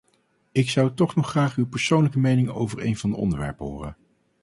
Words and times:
Ik 0.51 0.69
zou 0.69 0.93
toch 0.93 1.15
nog 1.15 1.29
graag 1.29 1.55
uw 1.55 1.67
persoonlijke 1.67 2.19
mening 2.19 2.49
over 2.49 2.85
een 2.85 2.97
van 2.97 3.09
de 3.09 3.15
onderwerpen 3.15 3.65
horen. 3.65 3.97